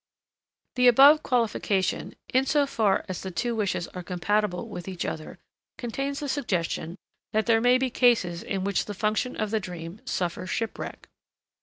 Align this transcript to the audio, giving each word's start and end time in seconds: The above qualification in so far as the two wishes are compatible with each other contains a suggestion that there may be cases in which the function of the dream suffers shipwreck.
The 0.77 0.87
above 0.87 1.21
qualification 1.21 2.15
in 2.33 2.47
so 2.47 2.65
far 2.65 3.05
as 3.07 3.21
the 3.21 3.29
two 3.29 3.55
wishes 3.55 3.87
are 3.89 4.01
compatible 4.01 4.67
with 4.67 4.87
each 4.87 5.05
other 5.05 5.37
contains 5.77 6.23
a 6.23 6.27
suggestion 6.27 6.95
that 7.33 7.45
there 7.45 7.61
may 7.61 7.77
be 7.77 7.91
cases 7.91 8.41
in 8.41 8.63
which 8.63 8.85
the 8.85 8.95
function 8.95 9.35
of 9.35 9.51
the 9.51 9.59
dream 9.59 10.01
suffers 10.07 10.49
shipwreck. 10.49 11.07